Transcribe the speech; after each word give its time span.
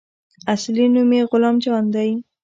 اصلي 0.53 0.85
نوم 0.93 1.11
يې 1.17 1.21
غلام 1.31 1.55
جان 1.63 1.85
دى. 1.93 2.09